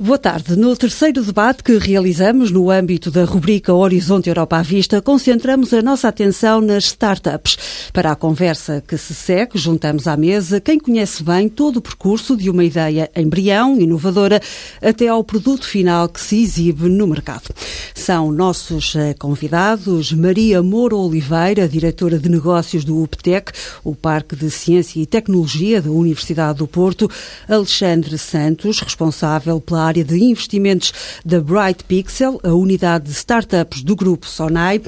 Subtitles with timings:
[0.00, 0.54] Boa tarde.
[0.54, 5.82] No terceiro debate que realizamos no âmbito da rubrica Horizonte Europa à Vista, concentramos a
[5.82, 7.90] nossa atenção nas startups.
[7.92, 12.36] Para a conversa que se segue, juntamos à mesa quem conhece bem todo o percurso
[12.36, 14.40] de uma ideia embrião, inovadora,
[14.80, 17.52] até ao produto final que se exibe no mercado.
[17.92, 23.50] São nossos eh, convidados Maria Moura Oliveira, diretora de negócios do UPTEC,
[23.82, 27.10] o Parque de Ciência e Tecnologia da Universidade do Porto,
[27.48, 30.92] Alexandre Santos, responsável pela área de investimentos
[31.24, 34.80] da Bright Pixel, a unidade de startups do grupo Sonai.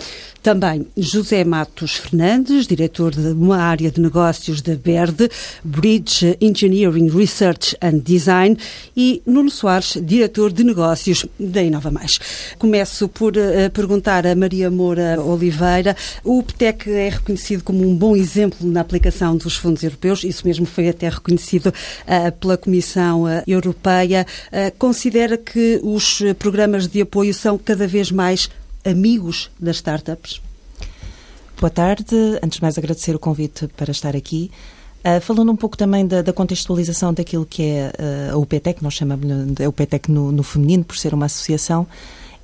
[0.42, 5.28] Também José Matos Fernandes, diretor de uma área de negócios da BERD,
[5.62, 8.56] Bridge Engineering Research and Design,
[8.96, 12.18] e Nuno Soares, diretor de negócios da Inova Mais.
[12.58, 15.94] Começo por uh, perguntar a Maria Moura Oliveira.
[16.24, 20.64] O PTEC é reconhecido como um bom exemplo na aplicação dos fundos europeus, isso mesmo
[20.64, 24.26] foi até reconhecido uh, pela Comissão uh, Europeia.
[24.90, 28.50] Considera que os programas de apoio são cada vez mais
[28.84, 30.42] amigos das startups?
[31.60, 32.16] Boa tarde.
[32.42, 34.50] Antes de mais, agradecer o convite para estar aqui.
[35.04, 37.92] Uh, falando um pouco também da, da, contextualização daquilo que é
[38.32, 41.86] uh, a UPTEC, nós chamamos de UPTEC no, no, feminino, por ser uma associação,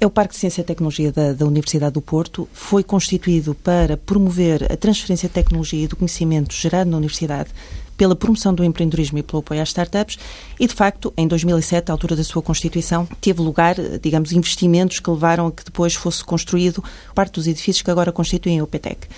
[0.01, 2.49] é o Parque de Ciência e Tecnologia da, da, Universidade do Porto.
[2.53, 7.51] Foi constituído para promover a transferência de tecnologia e do conhecimento gerado na Universidade
[7.97, 10.19] pela promoção do empreendedorismo e pelo apoio às startups
[10.61, 15.11] e, de facto, em 2007, à altura da sua constituição, teve lugar, digamos, investimentos que
[15.11, 19.09] levaram a que depois fosse construído parte dos edifícios que agora constituem a UPTEC.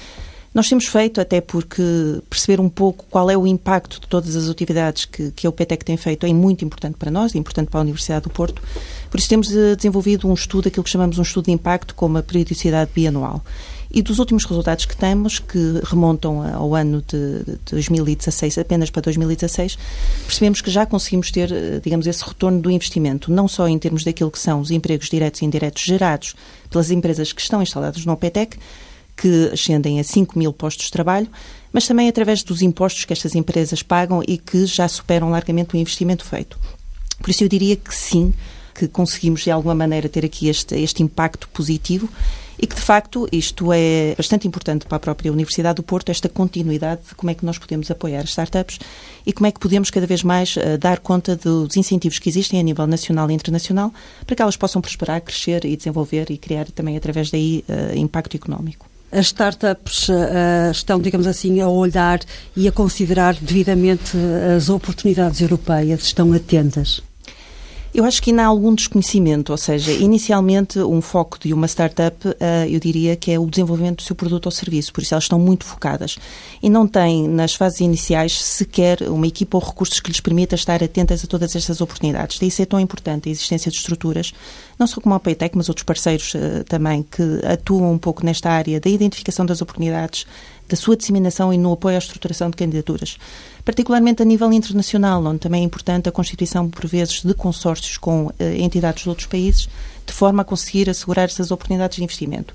[0.58, 1.80] Nós temos feito, até porque
[2.28, 5.84] perceber um pouco qual é o impacto de todas as atividades que, que a UPTEC
[5.84, 8.60] tem feito é muito importante para nós, é importante para a Universidade do Porto.
[9.08, 12.06] Por isso temos eh, desenvolvido um estudo, aquilo que chamamos um estudo de impacto, com
[12.06, 13.40] uma periodicidade bianual.
[13.88, 19.78] E dos últimos resultados que temos, que remontam ao ano de 2016, apenas para 2016,
[20.26, 24.02] percebemos que já conseguimos ter, eh, digamos, esse retorno do investimento, não só em termos
[24.02, 26.34] daquilo que são os empregos diretos e indiretos gerados
[26.68, 28.58] pelas empresas que estão instaladas no OPETEC,
[29.18, 31.28] que ascendem a 5 mil postos de trabalho,
[31.72, 35.76] mas também através dos impostos que estas empresas pagam e que já superam largamente o
[35.76, 36.58] investimento feito.
[37.18, 38.32] Por isso eu diria que sim,
[38.74, 42.08] que conseguimos de alguma maneira ter aqui este, este impacto positivo
[42.60, 46.28] e que, de facto, isto é bastante importante para a própria Universidade do Porto, esta
[46.28, 48.78] continuidade de como é que nós podemos apoiar as startups
[49.26, 52.58] e como é que podemos cada vez mais uh, dar conta dos incentivos que existem
[52.58, 53.92] a nível nacional e internacional
[54.26, 58.36] para que elas possam prosperar, crescer e desenvolver e criar também, através daí, uh, impacto
[58.36, 58.86] económico.
[59.10, 62.20] As startups uh, estão, digamos assim, a olhar
[62.54, 64.16] e a considerar devidamente
[64.54, 67.02] as oportunidades europeias, estão atentas?
[67.94, 72.16] Eu acho que ainda há algum desconhecimento, ou seja, inicialmente um foco de uma startup,
[72.38, 75.24] eh, eu diria que é o desenvolvimento do seu produto ou serviço, por isso elas
[75.24, 76.18] estão muito focadas
[76.62, 80.84] e não têm nas fases iniciais sequer uma equipa ou recursos que lhes permita estar
[80.84, 82.38] atentas a todas estas oportunidades.
[82.38, 84.34] Daí ser tão importante a existência de estruturas,
[84.78, 88.50] não só como a Paytech, mas outros parceiros uh, também que atuam um pouco nesta
[88.50, 90.26] área da identificação das oportunidades,
[90.68, 93.18] da sua disseminação e no apoio à estruturação de candidaturas
[93.68, 98.32] particularmente a nível internacional, onde também é importante a constituição, por vezes, de consórcios com
[98.38, 99.68] eh, entidades de outros países,
[100.06, 102.54] de forma a conseguir assegurar essas oportunidades de investimento.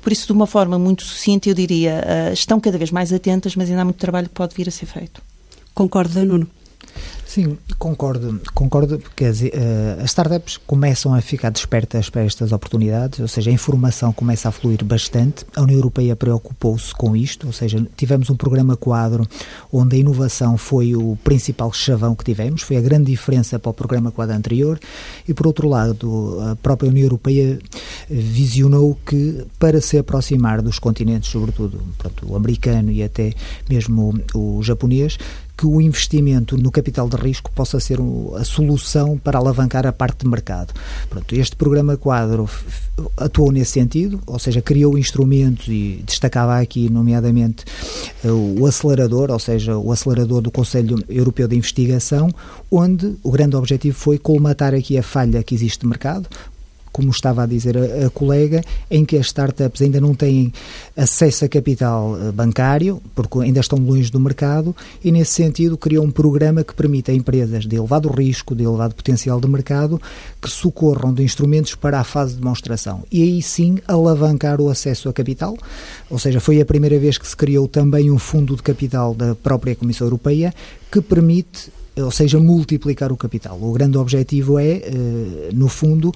[0.00, 3.56] Por isso, de uma forma muito sucinta, eu diria, uh, estão cada vez mais atentas,
[3.56, 5.20] mas ainda há muito trabalho que pode vir a ser feito.
[5.74, 6.48] Concorda, Nuno?
[7.32, 8.38] Sim, concordo.
[8.52, 9.46] Concordo porque as, uh,
[10.04, 14.52] as, startups começam a ficar despertas para estas oportunidades, ou seja, a informação começa a
[14.52, 15.46] fluir bastante.
[15.56, 19.26] A União Europeia preocupou-se com isto, ou seja, tivemos um programa quadro
[19.72, 23.72] onde a inovação foi o principal chavão que tivemos, foi a grande diferença para o
[23.72, 24.78] programa quadro anterior.
[25.26, 27.58] E por outro lado, a própria União Europeia
[28.10, 33.32] visionou que para se aproximar dos continentes, sobretudo pronto, o americano e até
[33.70, 35.16] mesmo o, o japonês,
[35.56, 37.98] que o investimento no capital de risco possa ser
[38.36, 40.72] a solução para alavancar a parte de mercado.
[41.08, 42.48] Pronto, este programa quadro
[43.16, 47.64] atuou nesse sentido, ou seja, criou instrumentos e destacava aqui, nomeadamente,
[48.24, 52.28] eh, o acelerador, ou seja, o acelerador do Conselho Europeu de Investigação,
[52.70, 56.28] onde o grande objetivo foi colmatar aqui a falha que existe de mercado,
[56.92, 60.52] como estava a dizer a, a, colega, em que as startups ainda não têm
[60.96, 66.04] acesso a capital eh, bancário, porque ainda estão longe do mercado, e nesse sentido criou
[66.04, 70.00] um programa que permite a empresas de elevado risco, de elevado potencial de mercado,
[70.40, 73.04] que socorram de instrumentos para a fase de demonstração.
[73.10, 75.56] E aí sim alavancar o acesso a capital,
[76.10, 79.34] ou seja, foi a primeira vez que se criou também um fundo de capital da
[79.34, 80.54] própria Comissão Europeia
[80.90, 83.58] que permite ou seja, multiplicar o capital.
[83.60, 84.80] O grande objetivo é,
[85.52, 86.12] no fundo,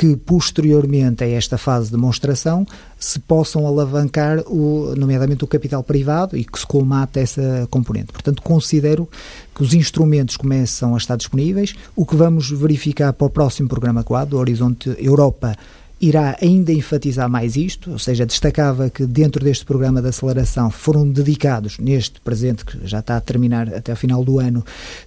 [0.00, 2.66] que posteriormente a esta fase de demonstração
[2.98, 8.10] se possam alavancar, o, nomeadamente, o capital privado e que se colmate essa componente.
[8.10, 9.06] Portanto, considero
[9.54, 11.74] que os instrumentos começam a estar disponíveis.
[11.94, 15.54] O que vamos verificar para o próximo programa quadro, Horizonte Europa
[16.00, 21.06] irá ainda enfatizar mais isto, ou seja, destacava que dentro deste programa de aceleração foram
[21.06, 24.64] dedicados, neste presente que já está a terminar até o final do ano,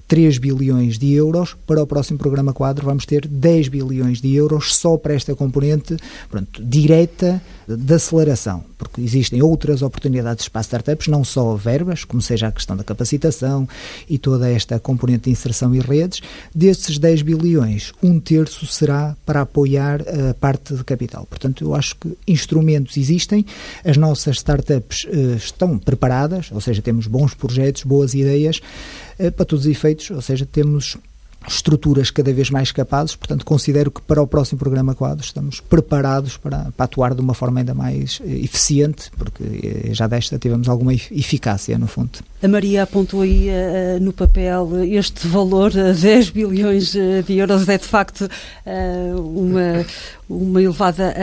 [0.08, 1.56] 3 bilhões de euros.
[1.66, 5.98] Para o próximo programa quadro vamos ter 10 bilhões de euros só para esta componente
[6.30, 12.48] pronto, direta de aceleração, porque existem outras oportunidades para startups, não só verbas, como seja
[12.48, 13.68] a questão da capacitação
[14.10, 16.22] e toda esta componente de inserção e redes.
[16.54, 21.26] Desses 10 bilhões, um terço será para apoiar a parte de capital.
[21.26, 23.46] Portanto, eu acho que instrumentos existem,
[23.84, 28.62] as nossas startups uh, estão preparadas, ou seja, temos bons projetos, boas ideias,
[29.20, 30.98] uh, para todos os efeitos, ou seja, temos
[31.48, 36.38] estruturas cada vez mais capazes, portanto considero que para o próximo programa quadro estamos preparados
[36.38, 40.70] para, para atuar de uma forma ainda mais eh, eficiente, porque eh, já desta tivemos
[40.70, 42.20] alguma eficácia no fundo.
[42.42, 47.78] A Maria apontou aí uh, no papel este valor, uh, 10 bilhões de euros, é
[47.78, 49.86] de facto uh, uma,
[50.28, 51.16] uma elevada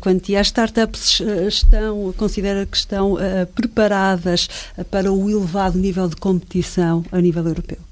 [0.00, 0.40] quantia.
[0.40, 3.16] As startups estão, considera que estão
[3.54, 4.48] preparadas
[4.90, 7.85] para o elevado nível de competição a nível europeu?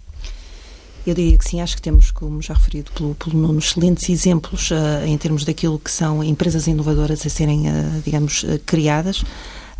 [1.07, 4.71] Eu diria que sim, acho que temos, como já referido pelo, pelo Nuno, excelentes exemplos
[4.71, 9.23] uh, em termos daquilo que são empresas inovadoras a serem, uh, digamos, uh, criadas.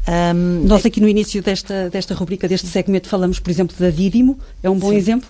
[0.07, 4.39] Um, Nós aqui no início desta, desta rubrica, deste segmento, falamos, por exemplo, da Didimo,
[4.63, 4.97] é um bom sim.
[4.97, 5.29] exemplo?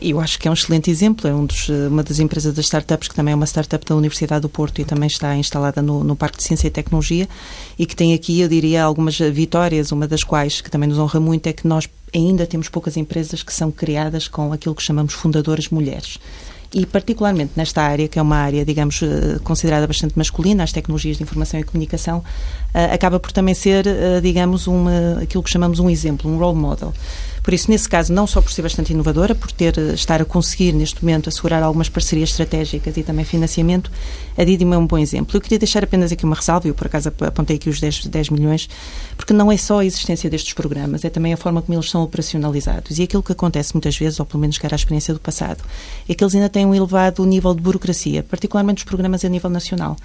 [0.00, 1.28] Eu acho que é um excelente exemplo.
[1.28, 4.42] É um dos, uma das empresas das startups que também é uma startup da Universidade
[4.42, 7.28] do Porto e também está instalada no, no Parque de Ciência e Tecnologia
[7.78, 9.92] e que tem aqui, eu diria, algumas vitórias.
[9.92, 13.42] Uma das quais que também nos honra muito é que nós ainda temos poucas empresas
[13.42, 16.18] que são criadas com aquilo que chamamos fundadoras mulheres
[16.74, 21.18] e particularmente nesta área, que é uma área, digamos, eh, considerada bastante masculina, as tecnologias
[21.18, 22.24] de informação e comunicação,
[22.72, 26.56] eh, acaba por também ser, eh, digamos, uma, aquilo que chamamos um exemplo, um role
[26.56, 26.94] model.
[27.42, 30.72] Por isso, nesse caso, não só por ser bastante inovadora, por ter estar a conseguir
[30.72, 33.90] neste momento assegurar algumas parcerias estratégicas e também financiamento,
[34.38, 35.36] a Didimo é um bom exemplo.
[35.36, 38.30] Eu queria deixar apenas aqui uma ressalva, eu por acaso apontei aqui os 10, 10
[38.30, 38.68] milhões,
[39.16, 42.02] porque não é só a existência destes programas, é também a forma como eles são
[42.02, 42.98] operacionalizados.
[42.98, 45.64] E aquilo que acontece muitas vezes, ou pelo menos que era a experiência do passado,
[46.08, 49.50] é que eles ainda têm um elevado nível de burocracia, particularmente os programas a nível
[49.50, 49.96] nacional.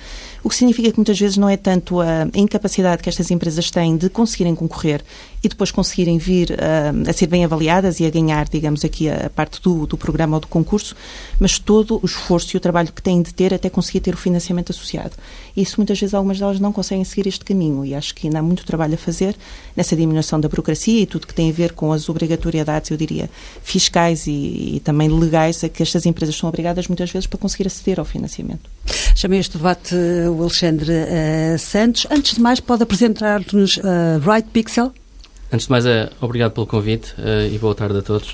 [0.43, 3.95] O que significa que muitas vezes não é tanto a incapacidade que estas empresas têm
[3.95, 5.03] de conseguirem concorrer
[5.43, 9.29] e depois conseguirem vir uh, a ser bem avaliadas e a ganhar, digamos, aqui a,
[9.29, 10.95] parte do, do programa ou do concurso,
[11.39, 14.17] mas todo o esforço e o trabalho que têm de ter até conseguir ter o
[14.17, 15.11] financiamento associado.
[15.55, 18.43] Isso muitas vezes algumas delas não conseguem seguir este caminho e acho que ainda há
[18.43, 19.35] muito trabalho a fazer
[19.75, 23.29] nessa diminuição da burocracia e tudo que tem a ver com as obrigatoriedades, eu diria,
[23.63, 27.67] fiscais e, e também legais a que estas empresas são obrigadas muitas vezes para conseguir
[27.67, 28.69] aceder ao financiamento.
[29.15, 29.95] Chamei este debate
[30.29, 32.07] o Alexandre uh, Santos.
[32.09, 34.91] Antes de mais, pode apresentar-nos a uh, Bright Pixel?
[35.51, 38.31] Antes de mais, é, obrigado pelo convite uh, e boa tarde a todos.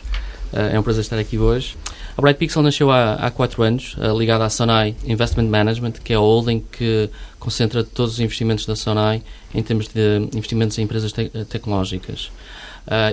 [0.52, 1.78] Uh, é um prazer estar aqui hoje.
[2.18, 6.16] A Bright Pixel nasceu há, há quatro anos, ligada à Sonai Investment Management, que é
[6.16, 9.22] a holding que concentra todos os investimentos da Sonai
[9.54, 12.32] em termos de investimentos em empresas te tecnológicas.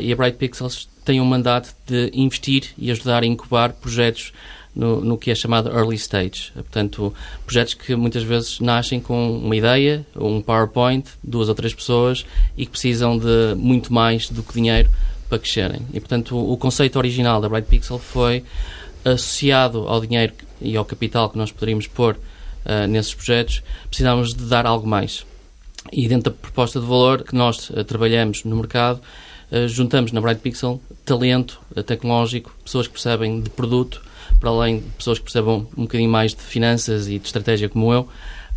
[0.02, 4.34] e a Bright Pixels tem um mandato de investir e ajudar a incubar projetos
[4.74, 6.52] no, no, que é chamado early stage.
[6.54, 7.12] Portanto,
[7.44, 12.24] projetos que muitas vezes nascem com uma ideia, um PowerPoint, duas ou três pessoas
[12.56, 14.90] e que precisam de muito mais do que dinheiro
[15.28, 15.82] para crescerem.
[15.92, 18.44] E, portanto, o, o conceito original da Bright Pixel foi
[19.04, 24.44] associado ao dinheiro e ao capital que nós poderíamos pôr uh, nesses projetos, precisávamos de
[24.44, 25.24] dar algo mais.
[25.90, 29.00] E dentro da proposta de valor que nós uh, trabalhamos no mercado,
[29.50, 34.02] uh, juntamos na Bright Pixel talento tecnológico, pessoas que percebem de produto,
[34.38, 37.92] para além de pessoas que percebam um bocadinho mais de finanças e de estratégia como
[37.92, 38.08] eu,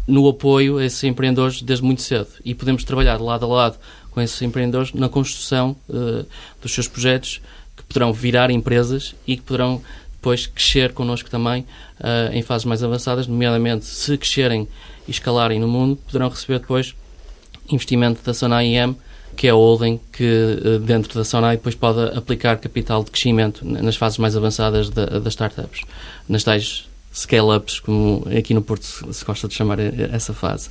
[0.08, 2.28] no apoio a esses empreendedores desde muito cedo.
[2.44, 3.78] E podemos trabalhar lado a lado
[4.12, 6.26] com esses empreendedores na construção uh,
[6.62, 7.42] dos seus projetos
[7.76, 11.66] que poderão virar empresas e que poderão depois crescer connosco também
[12.00, 14.68] uh, em fases mais avançadas, nomeadamente se crescerem
[15.08, 16.96] e escalarem no mundo, poderão receber depois
[17.70, 18.96] investimento da Sonai IM
[19.36, 23.66] que é a holding que eh, dentro da Sonai depois pode aplicar capital de crescimento
[23.66, 25.82] nas fases mais avançadas das startups,
[26.28, 30.70] nas tais scale-ups, como aqui no Porto se gosta de chamar essa fase.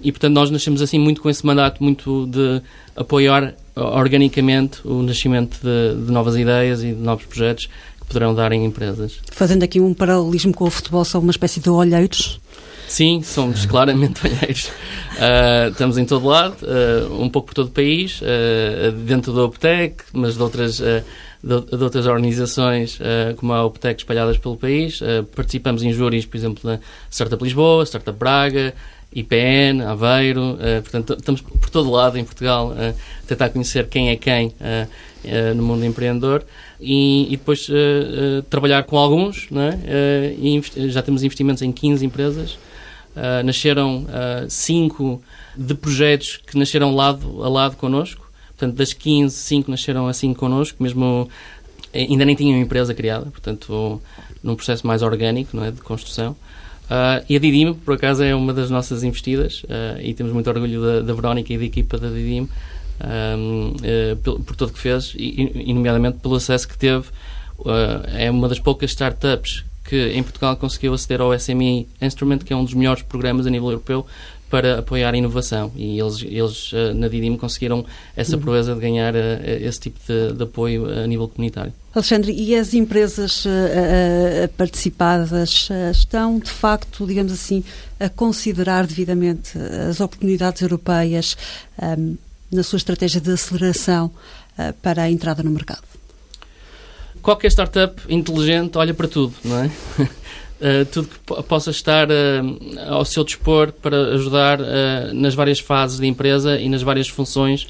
[0.00, 2.60] E, portanto, nós nascemos assim muito com esse mandato, muito de
[2.96, 7.66] apoiar organicamente o nascimento de, de novas ideias e de novos projetos
[8.00, 9.20] que poderão dar em empresas.
[9.30, 12.40] Fazendo aqui um paralelismo com o futebol, são uma espécie de olheiros
[12.88, 14.66] Sim, somos claramente olheiros.
[14.66, 19.44] Uh, estamos em todo lado, uh, um pouco por todo o país, uh, dentro da
[19.44, 20.80] Optec, mas de outras
[21.42, 25.00] de, de outras organizações uh, como a OPTEC espalhadas pelo país.
[25.00, 26.80] Uh, participamos em júris, por exemplo, na
[27.10, 28.74] Startup Lisboa, Startup Braga,
[29.12, 34.16] IPN, Aveiro, uh, portanto, estamos por todo lado em Portugal a tentar conhecer quem é
[34.16, 34.54] quem
[35.56, 36.44] no mundo empreendedor
[36.80, 37.66] e, e depois
[38.48, 40.88] trabalhar com alguns, é?
[40.88, 42.58] já temos investimentos em 15 empresas.
[43.44, 44.06] Nasceram
[44.48, 45.22] cinco
[45.56, 50.82] de projetos que nasceram lado a lado connosco Portanto, das 15, 5 nasceram assim connosco,
[50.82, 51.30] mesmo
[51.92, 54.02] eh, ainda nem tinham empresa criada, portanto,
[54.42, 56.32] num processo mais orgânico, não é, de construção.
[56.90, 60.48] Uh, e a Didim, por acaso, é uma das nossas investidas uh, e temos muito
[60.50, 62.48] orgulho da, da, Verónica e da equipa da Didim
[63.00, 67.04] uh, por, por tudo que fez e, e, nomeadamente pelo acesso que teve.
[68.16, 72.56] é uma das poucas startups que em Portugal conseguiu aceder ao SME Instrument, que é
[72.56, 74.04] um dos melhores programas a nível europeu
[74.50, 77.84] para apoiar a inovação e eles, eles eh, na Didim conseguiram
[78.16, 78.42] essa uhum.
[78.42, 81.72] proeza de ganhar eh, esse tipo de, de, apoio a nível comunitário.
[81.94, 87.64] Alexandre, e as empresas uh, participadas estão, de facto, digamos assim,
[87.98, 91.36] a considerar devidamente as oportunidades europeias
[91.98, 92.16] um,
[92.52, 95.97] na sua estratégia de aceleração uh, para a entrada no mercado?
[97.22, 99.66] Qualquer startup inteligente olha para tudo, não é?
[99.66, 102.14] Uh, tudo que possa estar uh,
[102.88, 104.64] ao seu dispor para ajudar uh,
[105.12, 107.66] nas várias fases da empresa e nas várias funções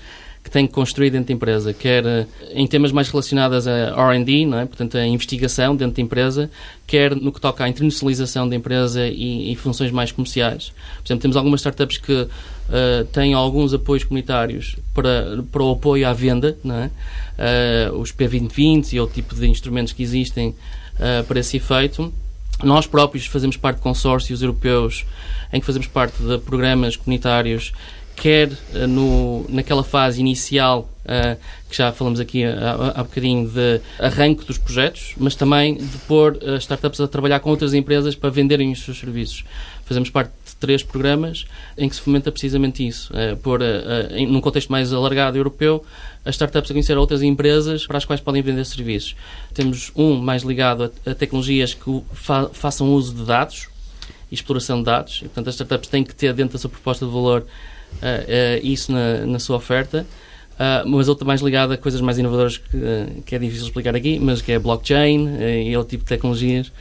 [0.48, 4.64] que tem que construir dentro da empresa, quer em temas mais relacionados a R&D, é?
[4.64, 6.50] portanto a investigação dentro da empresa,
[6.86, 10.72] quer no que toca à internacionalização da empresa e, e funções mais comerciais.
[10.96, 12.26] Por exemplo, temos algumas startups que
[13.12, 17.90] têm alguns apoios comunitários para, para o apoio à venda, é?
[17.92, 20.54] os P2020 e outro tipo de instrumentos que existem
[21.26, 22.12] para esse efeito,
[22.62, 25.04] nós próprios fazemos parte de consórcios europeus
[25.52, 27.72] em que fazemos parte de programas comunitários,
[28.20, 33.80] quer uh, no, naquela fase inicial, uh, que já falamos aqui há, há bocadinho, de
[33.98, 38.14] arranque dos projetos, mas também de pôr as uh, startups a trabalhar com outras empresas
[38.14, 39.44] para venderem os seus serviços.
[39.84, 41.46] Fazemos parte três programas
[41.76, 45.84] em que se fomenta precisamente isso, é, pôr, uh, num contexto mais alargado europeu,
[46.24, 49.14] as startups a conhecer outras empresas para as quais podem vender serviços.
[49.54, 53.68] Temos um mais ligado a, a tecnologias que fa façam uso de dados
[54.30, 57.06] e exploração de dados, e, portanto as startups têm que ter dentro da sua proposta
[57.06, 57.77] de valor uh, uh,
[58.62, 60.06] isso na, na, sua oferta.
[60.54, 64.18] Uh, mas outra mais ligada a coisas mais inovadoras que, que, é difícil explicar aqui,
[64.18, 66.72] mas que é blockchain e outro tipo de tecnologias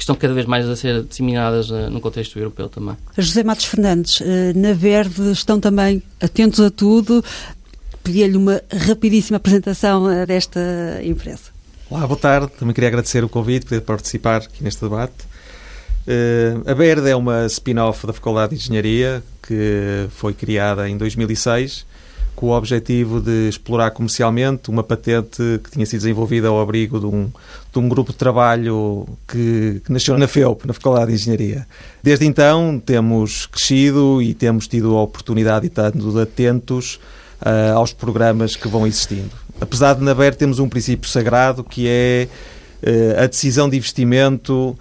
[0.00, 2.96] que estão cada vez mais a ser disseminadas uh, no contexto europeu também.
[3.18, 4.24] José Matos Fernandes, uh,
[4.56, 7.22] na Verde estão também atentos a tudo.
[8.02, 10.58] Pedi-lhe uma rapidíssima apresentação uh, desta
[11.04, 11.50] empresa.
[11.90, 12.50] Olá, boa tarde.
[12.58, 15.12] Também queria agradecer o convite, poder participar aqui neste debate.
[16.66, 21.86] A Verde é uma spin-off da Faculdade de Engenharia que foi criada em 2006
[22.40, 27.04] com o objetivo de explorar comercialmente uma patente que tinha sido desenvolvida ao abrigo de
[27.04, 27.30] um,
[27.70, 31.66] de um grupo de trabalho que, que, nasceu na FEUP, na Faculdade de Engenharia.
[32.02, 35.92] Desde então temos crescido e temos tido a oportunidade de estar
[36.22, 36.98] atentos
[37.42, 39.30] uh, aos programas que vão existindo.
[39.60, 42.26] Apesar de na BER temos um princípio sagrado que é
[42.82, 44.78] uh, a decisão de investimento uh,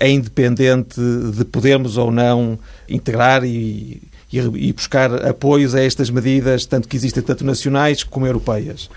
[0.00, 1.00] é independente
[1.36, 4.00] de podermos ou não integrar e
[4.32, 8.90] e, buscar apoios a estas medidas, tanto que existem tanto nacionais como europeias.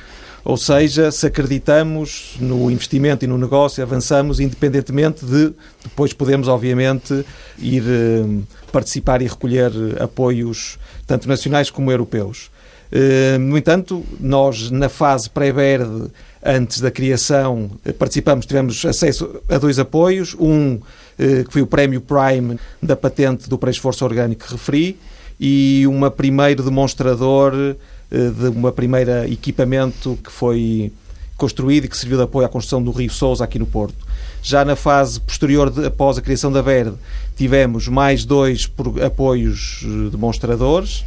[0.44, 5.54] Ou seja, se acreditamos no investimento e no negócio, avançamos independentemente de
[5.84, 7.26] depois podemos, obviamente,
[7.60, 12.50] ir eh, participar e recolher apoios tanto nacionais como europeus.
[12.90, 16.10] Eh, no entanto, nós na fase pré-verde,
[16.48, 20.36] antes da criação, participamos, tivemos acesso a dois apoios.
[20.40, 20.80] Um
[21.20, 25.00] eh, que foi o Prémio Prime da patente do pré-esforço orgânico que referi,
[25.40, 27.76] e uma primeiro demonstrador eh,
[28.12, 30.92] de uma primeira equipamento que foi
[31.36, 33.96] construído e que serviu de apoio à construção do Rio Sousa aqui no Porto.
[34.44, 36.96] Já na fase posterior, de, após a criação da Verde,
[37.36, 38.72] tivemos mais dois
[39.04, 41.04] apoios eh, demonstradores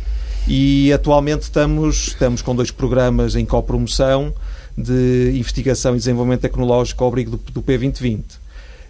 [0.49, 4.35] e atualmente estamos, estamos com dois programas em copromoção
[4.77, 8.41] de investigação e desenvolvimento tecnológico ao abrigo do, do P2020.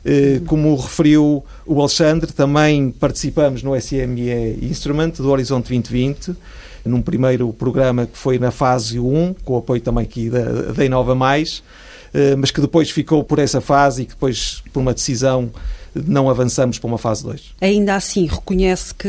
[0.05, 6.35] Eh, como referiu o Alexandre, também participamos no SME Instrument do Horizonte 2020,
[6.85, 10.85] num primeiro programa que foi na fase 1, com o apoio também aqui da, da
[10.85, 11.63] Inova Mais,
[12.15, 15.51] eh, mas que depois ficou por essa fase e que depois, por uma decisão,
[15.95, 17.55] não avançamos para uma fase 2.
[17.61, 19.09] Ainda assim, reconhece que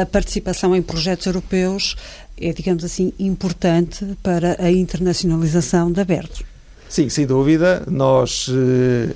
[0.00, 1.96] a participação em projetos europeus
[2.42, 6.44] é, digamos assim, importante para a internacionalização da Berto.
[6.88, 7.84] Sim, sem dúvida.
[7.86, 9.14] Nós eh,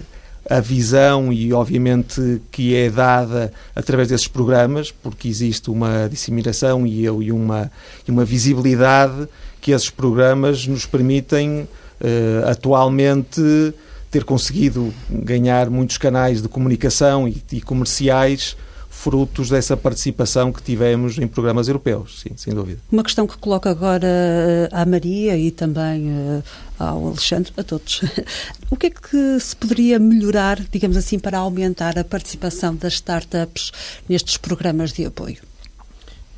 [0.48, 7.10] a visão e, obviamente, que é dada através desses programas, porque existe uma disseminação e,
[7.10, 7.70] uma,
[8.06, 9.28] e uma visibilidade
[9.60, 11.62] que esses programas nos permitem
[12.00, 13.74] uh, atualmente
[14.10, 18.56] ter conseguido ganhar muitos canais de comunicação e, e comerciais
[18.96, 22.80] frutos dessa participação que tivemos em programas europeus, sim, sem dúvida.
[22.90, 26.42] Uma questão que coloco agora eh, à Maria e também uh,
[26.78, 28.00] ao Alexandre, a todos.
[28.68, 33.70] O que é que se poderia melhorar, digamos assim, para aumentar a participação das startups
[34.08, 35.38] nestes programas de apoio?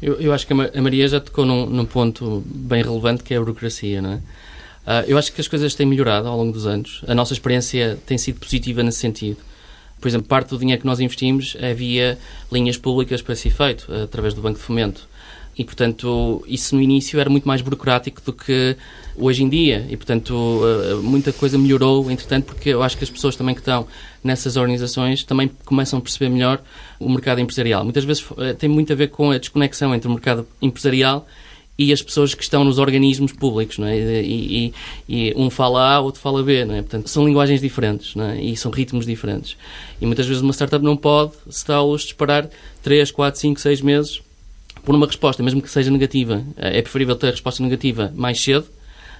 [0.03, 3.37] Eu, eu acho que a Maria já tocou num, num, ponto bem relevante que é
[3.39, 4.21] a burocracia, não é?
[4.89, 7.03] Uh, eu acho que as coisas têm melhorado ao longo dos anos.
[7.07, 9.37] A nossa experiência tem sido positiva nesse sentido.
[10.01, 12.19] Por exemplo, parte do dinheiro que nós investimos havia
[12.51, 15.07] linhas públicas para esse efeito, através do Banco de Fomento.
[15.59, 18.77] E, portanto, isso no início era muito mais burocrático do que
[19.17, 19.85] hoje em dia.
[19.91, 23.61] E, portanto, eh, muita coisa melhorou, entretanto, porque eu acho que as pessoas também que
[23.61, 23.87] estão
[24.23, 26.63] nessas organizações também começam a perceber melhor
[27.01, 27.83] o mercado empresarial.
[27.83, 31.27] Muitas vezes eh, tem muito a ver com a desconexão entre o mercado empresarial
[31.79, 33.97] e as pessoas que estão nos organismos públicos, não é?
[33.97, 34.75] E,
[35.09, 36.83] e, e, um fala A, outro fala B, não é?
[36.83, 38.43] Portanto, são linguagens diferentes, não é?
[38.43, 39.57] E são ritmos diferentes.
[40.01, 42.51] E muitas vezes uma startup não pode, se está a esperar
[42.83, 44.21] 3, 4, 5, 6 meses
[44.85, 46.45] por uma resposta, mesmo que seja negativa.
[46.57, 48.67] É preferível ter a resposta negativa mais cedo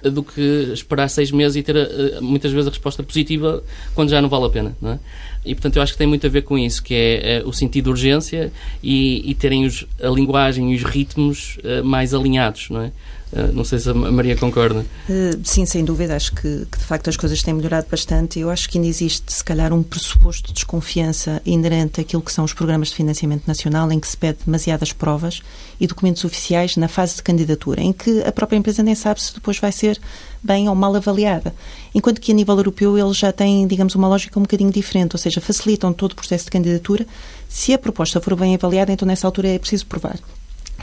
[0.03, 3.63] do que esperar seis meses e ter eh, muitas vezes a resposta positiva
[3.93, 4.77] quando já não vale a pena.
[4.81, 4.99] Não é?
[5.45, 7.53] E portanto eu acho que tem muito a ver com isso, que é, é o
[7.53, 8.51] sentido de urgência
[8.83, 12.91] e, e terem os, a linguagem e os ritmos uh, mais alinhados, não é?
[13.31, 14.85] Uh, não sei se a Maria concorda.
[15.07, 16.15] Uh, sim, sem dúvida.
[16.15, 18.39] Acho que, que, de facto as coisas têm melhorado bastante.
[18.39, 22.43] Eu acho que ainda existe, se calhar, um pressuposto de desconfiança inerente àquilo que são
[22.43, 25.41] os programas de financiamento nacional, em que se pede demasiadas provas
[25.79, 29.33] e documentos oficiais na fase de candidatura, em que a própria empresa nem sabe se
[29.33, 29.99] depois vai ser
[30.41, 31.53] bem ou mal avaliada.
[31.93, 35.19] Enquanto que a nível europeu eles já têm, digamos, uma lógica um bocadinho diferente, ou
[35.19, 37.05] seja, facilitam todo o processo de candidatura.
[37.47, 40.19] Se a proposta for bem avaliada, então nessa altura é preciso provar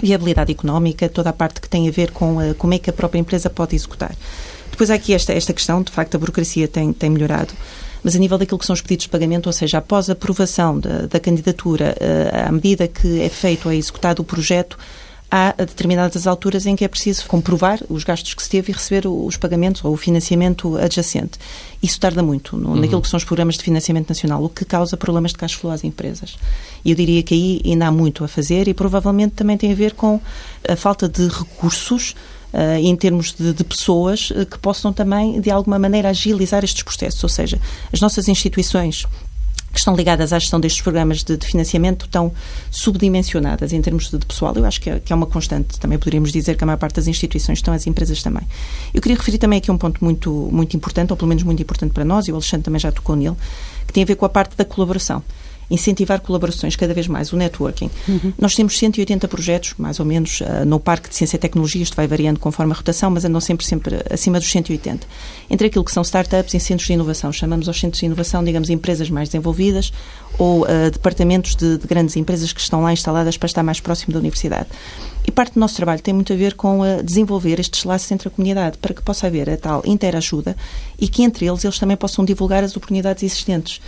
[0.03, 2.93] viabilidade económica, toda a parte que tem a ver com a, como é que a
[2.93, 4.15] própria empresa pode executar.
[4.71, 7.55] Depois há aqui esta, esta questão, de facto a burocracia tem, tem melhorado,
[8.03, 10.79] mas a nível daquilo que são os pedidos de pagamento, ou seja, após a aprovação
[10.79, 14.79] da, da candidatura, eh, à medida que é feito ou é executado o projeto,
[15.31, 19.07] há determinadas alturas em que é preciso comprovar os gastos que se teve e receber
[19.07, 21.39] os pagamentos ou o financiamento adjacente.
[21.83, 22.77] Isso tarda muito no, uhum.
[22.77, 25.73] naquilo que são os programas de financiamento nacional, o que causa problemas de cash flow
[25.73, 26.37] às empresas.
[26.85, 29.75] E eu diria que aí ainda há muito a fazer e provavelmente também tem a
[29.75, 30.21] ver com
[30.69, 32.15] a falta de recursos
[32.53, 36.83] Uh, em termos de, de pessoas uh, que possam também, de alguma maneira, agilizar estes
[36.83, 37.23] processos.
[37.23, 37.61] Ou seja,
[37.93, 39.05] as nossas instituições
[39.77, 42.33] que estão ligadas à gestão destes programas de, de financiamento estão
[42.71, 44.55] subdimensionadas em termos de, de pessoal.
[44.57, 45.79] Eu acho que é, que é, uma constante.
[45.79, 48.43] Também poderíamos dizer que a maior parte das instituições estão, as empresas também.
[48.95, 51.93] Eu queria referir também aqui um ponto muito, muito importante, ou pelo menos muito importante
[51.93, 53.37] para nós, e o Alexandre também já tocou nele,
[53.87, 55.23] que tem a ver com a parte da colaboração
[55.71, 57.91] incentivar colaborações cada vez mais, o networking.
[58.09, 58.33] Uhum.
[58.39, 61.97] Nós temos 180 projetos, mais ou menos, uh, no Parque de Ciência e Tecnologia, isto
[61.97, 65.07] vai variando conforme a rotação, mas andam sempre, sempre acima dos 180.
[65.51, 68.71] Entre aquilo que são startups e centros de inovação, chamamos aos centros de inovação, digamos,
[68.71, 69.93] empresas mais desenvolvidas
[70.39, 74.13] ou uh, departamentos de, de grandes empresas que estão lá instaladas para estar mais próximo
[74.13, 74.69] da universidade.
[75.27, 78.29] E parte do nosso trabalho tem muito a ver com a desenvolver estes laços entre
[78.29, 80.57] a comunidade, para que possa haver a tal interajuda
[80.99, 83.81] e que entre eles eles também possam divulgar as oportunidades existentes.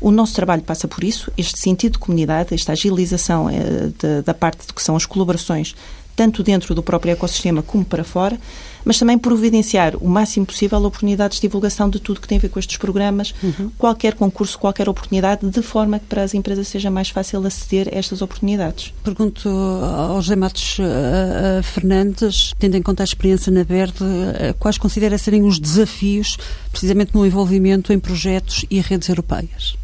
[0.00, 4.34] O nosso trabalho passa por isso, este sentido de comunidade, esta agilização eh, de, da
[4.34, 5.76] parte do que são as colaborações,
[6.20, 8.38] tanto dentro do próprio ecossistema como para fora,
[8.84, 12.50] mas também providenciar o máximo possível oportunidades de divulgação de tudo que tem a ver
[12.50, 13.70] com estes programas, uhum.
[13.78, 17.96] qualquer concurso, qualquer oportunidade, de forma que para as empresas seja mais fácil aceder a
[17.96, 18.92] estas oportunidades.
[19.02, 24.76] Pergunto ao José Matos uh, Fernandes, tendo em conta a experiência na Verde, uh, quais
[24.76, 26.36] considera serem os desafios,
[26.70, 29.74] precisamente no envolvimento em projetos e redes europeias?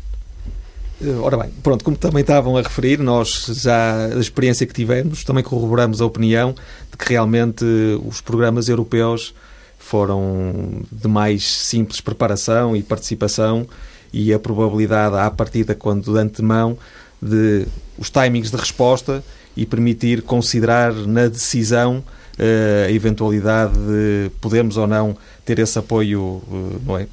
[1.22, 5.44] Ora bem, pronto, como também estavam a referir, nós já, a experiência que tivemos, também
[5.44, 6.54] corroboramos a opinião
[6.90, 7.64] de que realmente
[8.06, 9.34] os programas europeus
[9.78, 13.66] foram de mais simples preparação e participação
[14.10, 16.78] e a probabilidade à partida, quando de antemão,
[17.20, 17.66] de
[17.98, 19.22] os timings de resposta
[19.54, 21.98] e permitir considerar na decisão
[22.38, 26.42] uh, a eventualidade de podermos ou não ter esse apoio
[26.84, 27.06] não é,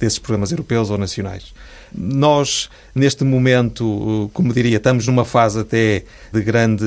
[0.00, 1.54] desses programas europeus ou nacionais.
[1.94, 6.84] Nós, neste momento, como diria, estamos numa fase até de grande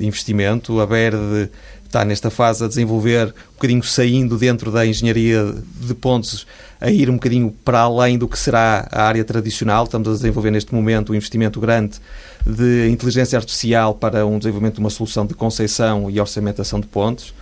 [0.00, 0.80] investimento.
[0.80, 1.50] A BERD
[1.84, 6.46] está nesta fase a desenvolver, um bocadinho saindo dentro da engenharia de pontos,
[6.80, 9.84] a ir um bocadinho para além do que será a área tradicional.
[9.84, 11.98] Estamos a desenvolver neste momento um investimento grande
[12.46, 17.34] de inteligência artificial para um desenvolvimento de uma solução de conceição e orçamentação de pontos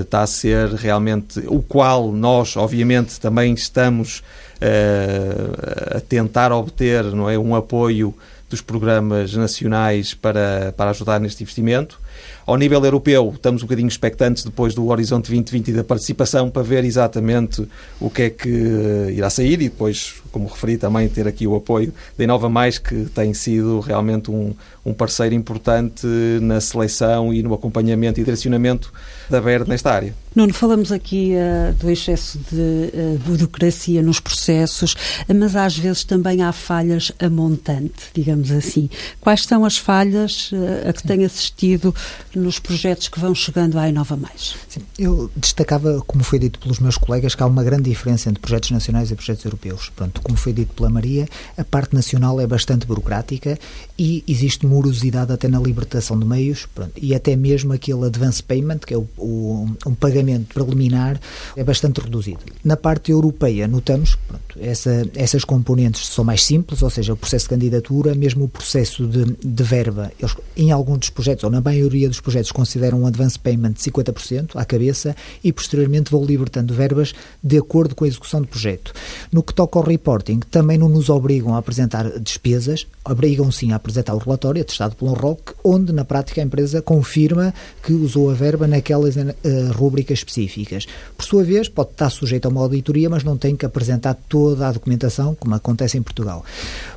[0.00, 4.22] está a ser realmente o qual nós, obviamente, também estamos
[4.60, 8.14] a tentar obter não é, um apoio
[8.48, 12.00] dos programas nacionais para, para ajudar neste investimento.
[12.46, 16.62] Ao nível europeu, estamos um bocadinho expectantes depois do Horizonte 2020 e da participação para
[16.62, 17.66] ver exatamente
[17.98, 21.56] o que é que eh, irá sair e depois, como referi, também ter aqui o
[21.56, 24.54] apoio da Inova Mais, que tem sido realmente um,
[24.84, 26.06] um parceiro importante
[26.42, 28.92] na seleção e no acompanhamento e direcionamento
[29.30, 30.14] da BERD nesta área.
[30.34, 34.96] Nuno, falamos aqui uh, do excesso de uh, burocracia nos processos,
[35.32, 38.90] mas às vezes também há falhas a montante, digamos assim.
[39.20, 41.94] Quais são as falhas uh, a que tem assistido
[42.38, 44.54] nos projetos que vão chegando à Inova Mais?
[44.68, 48.40] Sim, eu destacava, como foi dito pelos meus colegas, que há uma grande diferença entre
[48.40, 49.90] projetos nacionais e projetos europeus.
[49.94, 53.58] Pronto, como foi dito pela Maria, a parte nacional é bastante burocrática
[53.98, 58.78] e existe morosidade até na libertação de meios pronto, e até mesmo aquele advance payment,
[58.78, 61.20] que é o, o um pagamento preliminar
[61.56, 62.40] é bastante reduzido.
[62.64, 64.16] Na parte europeia, notamos
[64.48, 68.48] que essa, essas componentes são mais simples, ou seja, o processo de candidatura, mesmo o
[68.48, 73.02] processo de, de verba, eles, em alguns dos projetos, ou na maioria dos projetos, consideram
[73.02, 78.04] um advance payment de 50% à cabeça e posteriormente vão libertando verbas de acordo com
[78.04, 78.92] a execução do projeto.
[79.30, 83.76] No que toca ao reporting, também não nos obrigam a apresentar despesas, obrigam sim a
[83.76, 88.34] apresentar o relatório atestado pelo ROC, onde na prática a empresa confirma que usou a
[88.34, 89.34] verba naquelas uh,
[89.72, 90.86] rubricas específicas.
[91.16, 94.66] Por sua vez, pode estar sujeito a uma auditoria, mas não tem que apresentar toda
[94.66, 96.44] a documentação, como acontece em Portugal.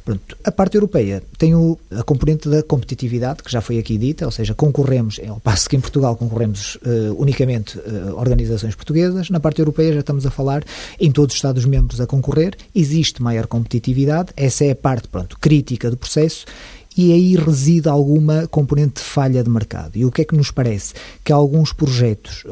[0.08, 4.24] Pronto, a parte europeia tem o, a componente da competitividade, que já foi aqui dita,
[4.24, 9.42] ou seja, concorremos, ao passo que em Portugal concorremos uh, unicamente uh, organizações portuguesas, na
[9.42, 10.64] parte europeia já estamos a falar
[10.98, 15.92] em todos os Estados-membros a concorrer, existe maior competitividade, essa é a parte pronto, crítica
[15.92, 16.46] do processo
[16.98, 19.96] e aí reside alguma componente de falha de mercado.
[19.96, 20.94] E o que é que nos parece?
[21.24, 22.44] Que alguns projetos,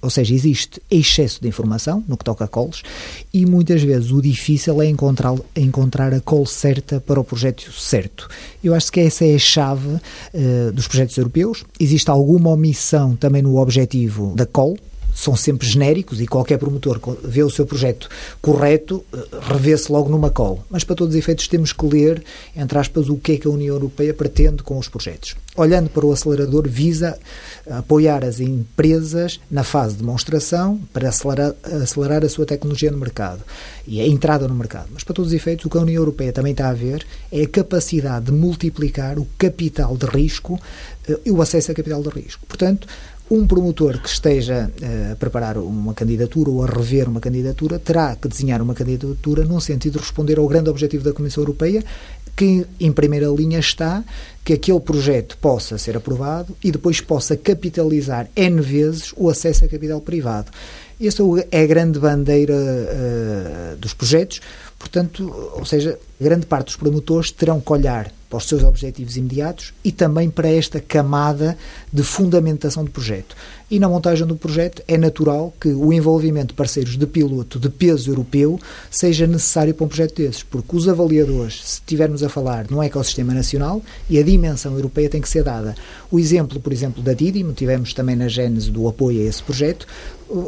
[0.00, 2.82] ou seja, existe excesso de informação no que toca a calls
[3.32, 8.28] e muitas vezes o difícil é encontrar, encontrar a call certa para o projeto certo.
[8.62, 11.64] Eu acho que essa é a chave uh, dos projetos europeus.
[11.78, 14.76] Existe alguma omissão também no objetivo da call,
[15.14, 18.08] são sempre genéricos e qualquer promotor vê o seu projeto
[18.40, 20.64] correto, eh, revê-se logo numa call.
[20.70, 22.22] Mas para todos os efeitos temos que ler,
[22.56, 25.36] entre aspas, o que é que a União Europeia pretende com os projetos.
[25.54, 27.18] Olhando para o acelerador, visa
[27.68, 33.42] apoiar as empresas na fase de demonstração para acelerar, acelerar a sua tecnologia no mercado
[33.86, 34.88] e a entrada no mercado.
[34.92, 37.42] Mas para todos os efeitos, o que a União Europeia também está a ver é
[37.42, 40.58] a capacidade de multiplicar o capital de risco
[41.06, 42.46] eh, e o acesso a capital de risco.
[42.46, 42.88] Portanto,
[43.32, 48.14] um promotor que esteja uh, a preparar uma candidatura ou a rever uma candidatura terá
[48.14, 51.82] que desenhar uma candidatura num sentido de responder ao grande objetivo da Comissão Europeia,
[52.36, 54.04] que em primeira linha está
[54.44, 59.68] que aquele projeto possa ser aprovado e depois possa capitalizar N vezes o acesso a
[59.68, 60.50] capital privado.
[61.00, 64.42] Esta é a grande bandeira uh, dos projetos,
[64.78, 69.74] portanto, ou seja, grande parte dos promotores terão que olhar para os seus objetivos imediatos
[69.84, 71.54] e também para esta camada
[71.92, 73.36] de fundamentação do projeto.
[73.70, 77.68] E na montagem do projeto é natural que o envolvimento de parceiros de piloto de
[77.68, 78.58] peso europeu
[78.90, 83.34] seja necessário para um projeto desses, porque os avaliadores, se estivermos a falar num ecossistema
[83.34, 85.74] nacional, e a dimensão europeia tem que ser dada.
[86.10, 89.86] O exemplo, por exemplo, da Didimo, tivemos também na gênese do apoio a esse projeto,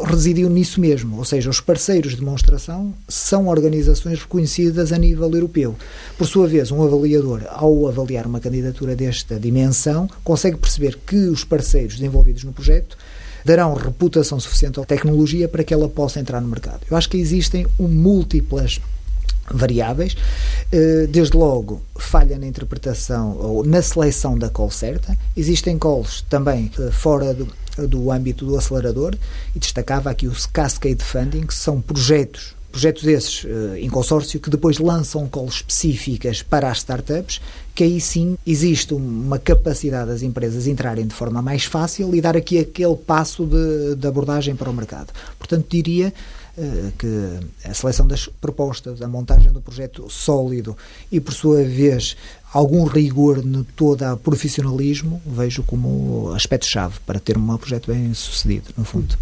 [0.04, 5.74] residiu nisso mesmo, ou seja, os parceiros de demonstração são organizações reconhecidas a nível europeu.
[6.16, 11.44] Por sua vez, um avaliador, ao avaliar uma candidatura desta dimensão, consegue perceber que os
[11.44, 12.96] parceiros envolvidos no projeto
[13.44, 16.80] darão reputação suficiente à tecnologia para que ela possa entrar no mercado.
[16.90, 18.80] Eu acho que existem múltiplas
[19.50, 20.16] variáveis,
[20.72, 26.70] eh, desde logo falha na interpretação ou na seleção da call certa, existem calls também
[26.78, 27.48] eh, fora do,
[27.86, 29.14] do âmbito do acelerador.
[29.54, 34.50] E destacava aqui os Cascade Funding, que são projetos projetos esses uh, em consórcio que
[34.50, 37.40] depois lançam calls específicas para as startups,
[37.72, 42.36] que aí sim existe uma capacidade das empresas entrarem de forma mais fácil e dar
[42.36, 45.12] aqui aquele passo de, de abordagem para o mercado.
[45.38, 46.12] Portanto, diria
[46.98, 50.76] que a seleção das propostas, a montagem do projeto sólido
[51.10, 52.16] e, por sua vez,
[52.52, 58.70] algum rigor no todo o profissionalismo, vejo como aspecto-chave para ter um projeto bem sucedido,
[58.76, 59.16] no fundo.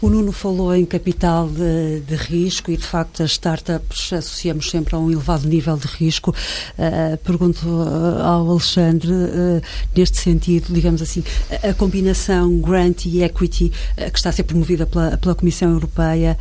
[0.00, 4.94] O Nuno falou em capital de, de, risco e, de facto, as startups associamos sempre
[4.94, 6.34] a um elevado nível de risco.
[6.78, 9.62] Uh, pergunto uh, ao Alexandre, uh,
[9.96, 14.86] neste sentido, digamos assim, a, a combinação grant e equity que está a ser promovida
[14.86, 16.36] pela, pela Comissão Europeia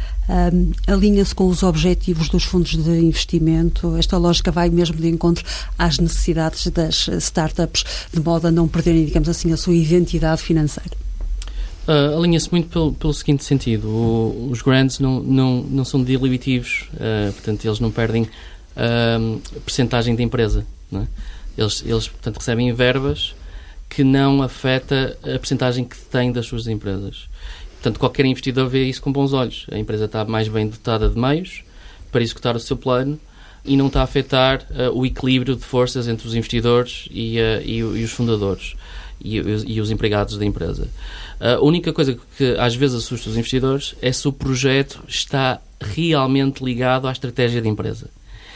[0.88, 3.95] alinha-se com os objetivos dos fundos de investimento?
[3.95, 5.45] Esta lógica vai mesmo de encontro
[5.78, 11.05] às necessidades das startups, de modo a não perderem, digamos assim, a sua identidade financeira?
[11.88, 16.89] Uh, Alinha-se muito pelo, pelo seguinte sentido: o, os grants não, não, não são dilutivos,
[16.93, 20.65] uh, portanto, eles não perdem uh, percentagem da empresa.
[20.91, 21.08] Não é?
[21.58, 23.36] Eles, eles portanto, recebem verbas
[23.88, 27.30] que não afeta a percentagem que têm das suas empresas.
[27.76, 29.67] Portanto, qualquer investidor vê isso com bons olhos.
[29.71, 31.63] A empresa está mais bem dotada de meios
[32.12, 33.19] para executar o seu plano
[33.63, 37.78] e não está a afetar uh, o equilíbrio de forças entre os investidores e, e,
[37.78, 38.76] e os fundadores
[39.21, 40.88] e, e, os empregados da empresa.
[41.39, 45.62] Uh, a única coisa que às vezes assusta os investidores é se o projeto está
[45.82, 48.10] realmente ligado à estratégia da empresa.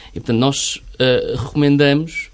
[0.09, 0.81] E, portanto, nós
[1.37, 2.29] recomendamos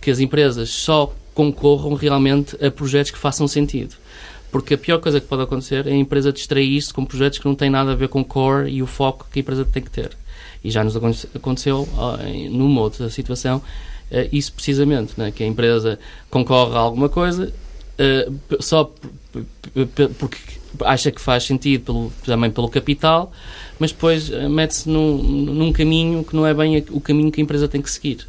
[0.00, 3.94] que as empresas só concorram realmente a projetos que façam sentido.
[4.50, 7.54] Porque a pior coisa que pode acontecer é a empresa distrair-se com projetos que não
[7.54, 9.90] têm nada a ver com o core e o foco que a empresa tem que
[9.90, 10.10] ter.
[10.64, 11.88] E já nos aconteceu,
[12.50, 13.62] numa outra situação,
[14.32, 15.30] isso precisamente, né?
[15.30, 17.52] que a empresa concorre a alguma coisa
[18.58, 18.92] só
[20.18, 20.38] porque
[20.82, 23.32] acha que faz sentido pelo, também pelo capital,
[23.78, 27.44] mas depois eh, mete-se num, num, caminho que não é bem o caminho que a
[27.44, 28.26] empresa tem que seguir.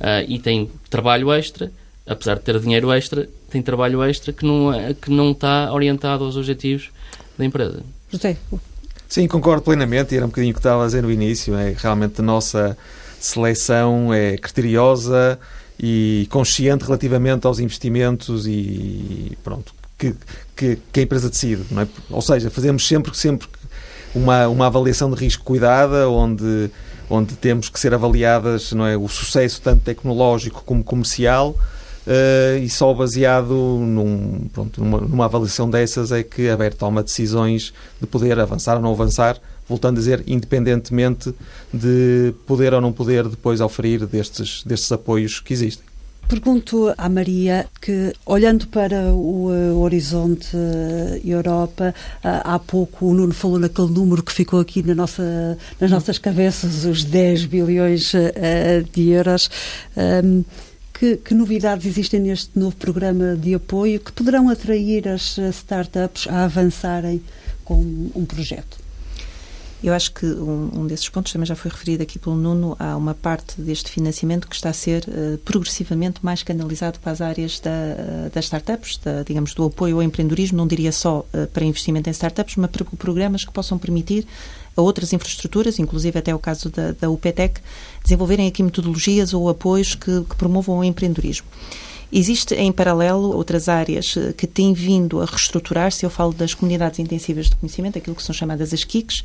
[0.00, 0.24] É?
[0.28, 1.72] e tem trabalho extra,
[2.06, 6.24] apesar de ter dinheiro extra, tem trabalho extra que não, é, que não está orientado
[6.24, 6.90] aos objetivos
[7.36, 7.82] da empresa.
[8.08, 8.36] José,
[9.08, 11.74] Sim, concordo plenamente, e era um bocadinho o que estava a dizer no início, é
[11.76, 12.76] realmente a nossa
[13.18, 15.38] seleção é criteriosa
[15.80, 20.14] e consciente relativamente aos investimentos e pronto, que,
[20.56, 21.86] que, que a empresa decide, é?
[22.08, 23.48] Ou seja, fazemos sempre, sempre
[24.14, 26.70] uma, uma avaliação de risco cuidada, onde,
[27.10, 31.50] onde temos que ser avaliadas não é, o sucesso tanto tecnológico como comercial,
[32.06, 37.02] uh, e só baseado num, pronto, numa, numa, avaliação dessas é que a BER toma
[37.02, 39.36] decisões de poder avançar ou não avançar,
[39.68, 41.34] voltando a dizer, independentemente
[41.74, 45.87] de poder ou não poder depois oferir destes, destes apoios que existem.
[46.28, 53.14] Pergunto à Maria que, olhando para o uh, horizonte uh, Europa, uh, há pouco o
[53.14, 58.12] Nuno falou naquele número que ficou aqui na nossa, nas nossas cabeças, os 10 bilhões
[58.92, 59.48] de euros.
[59.96, 60.44] Um,
[60.92, 66.44] que, que, novidades existem neste novo programa de apoio que poderão atrair as startups a
[66.44, 67.22] avançarem
[67.64, 68.87] com um projeto?
[69.82, 72.76] Eu acho que um, um, desses pontos também já foi referido aqui pelo Nuno.
[72.80, 77.20] Há uma parte deste financiamento que está a ser uh, progressivamente mais canalizado para as
[77.20, 81.46] áreas da, uh, das startups, da, digamos, do apoio ao empreendedorismo, não diria só uh,
[81.52, 84.26] para investimento em startups, mas para programas que possam permitir
[84.76, 87.60] a outras infraestruturas, inclusive até o caso da, da UPTEC,
[88.02, 91.46] desenvolverem aqui metodologias ou apoios que, que promovam o empreendedorismo.
[92.10, 96.04] Existe em paralelo outras áreas eh, que têm vindo a reestruturar-se.
[96.04, 99.22] Eu falo das comunidades intensivas de conhecimento, aquilo que são chamadas as KICs,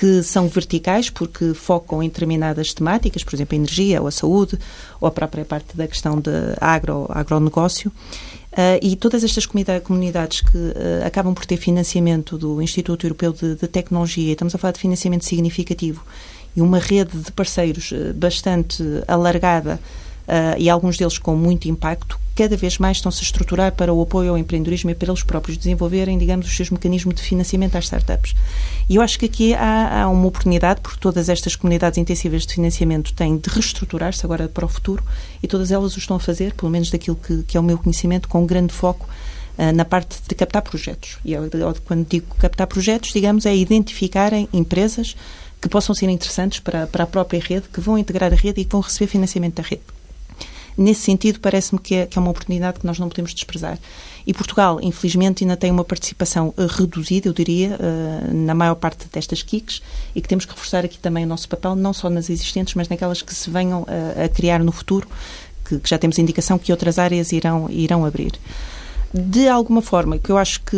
[0.00, 4.58] que são verticais porque focam em determinadas temáticas, por exemplo, a energia ou a saúde,
[4.98, 7.92] ou a própria parte da questão de agro, agronegócio.
[8.50, 13.56] Uh, e todas estas comunidades que uh, acabam por ter financiamento do Instituto Europeu de,
[13.56, 16.02] de, Tecnologia, estamos a falar de financiamento significativo,
[16.56, 19.78] e uma rede de parceiros uh, bastante alargada
[20.58, 24.30] e alguns deles com muito impacto, cada vez mais estão-se a estruturar para o apoio
[24.30, 28.34] ao empreendedorismo e para eles próprios desenvolverem, digamos, os seus mecanismos de financiamento às startups.
[28.88, 32.54] E eu acho que aqui há, há uma oportunidade, porque todas estas comunidades intensivas de
[32.54, 35.04] financiamento têm de reestruturar-se agora para o futuro
[35.42, 37.76] e todas elas o estão a fazer, pelo menos daquilo que, que é o meu
[37.76, 39.06] conhecimento, com um grande foco
[39.58, 41.18] uh, na parte de captar projetos.
[41.24, 41.42] E eu,
[41.84, 45.14] quando digo captar projetos, digamos, é identificarem empresas
[45.60, 48.64] que possam ser interessantes para, para a própria rede, que vão integrar a rede e
[48.64, 49.99] que vão receber financiamento da rede.
[50.76, 53.78] Nesse sentido, parece-me que, é, que é uma oportunidade que nós não podemos desprezar.
[54.26, 59.06] E Portugal, infelizmente, ainda tem uma participação uh, reduzida, eu diria, uh, na maior parte
[59.12, 59.82] destas KICs
[60.14, 62.88] e que temos que reforçar aqui também o nosso papel, não só nas existentes, mas
[62.88, 65.08] naquelas que se venham uh, a criar no futuro,
[65.64, 68.32] que, que, já temos indicação que outras áreas irão, irão abrir.
[69.12, 70.76] De alguma forma, que eu acho que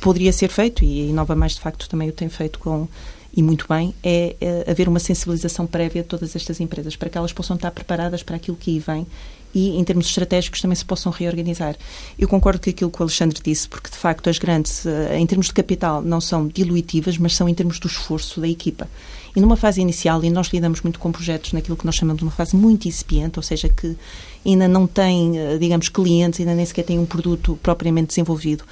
[0.00, 2.88] poderia ser feito, e a Inova Mais de facto também o tem feito com
[3.32, 7.18] e muito bem, é, é, haver uma sensibilização prévia de todas estas empresas, para que
[7.18, 9.06] elas possam estar preparadas para aquilo que aí vem
[9.54, 11.76] e, em termos estratégicos, também se possam reorganizar.
[12.18, 15.26] Eu concordo com aquilo que o Alexandre disse, porque, de facto, as grandes, eh, em
[15.26, 18.88] termos de capital, não são diluitivas, mas são em termos do esforço da equipa.
[19.34, 22.24] E numa fase inicial, e nós lidamos muito com projetos naquilo que nós chamamos de
[22.24, 23.96] uma fase muito incipiente, ou seja, que
[24.44, 28.64] ainda não tem, eh, digamos, clientes, ainda nem sequer tem um produto propriamente desenvolvido,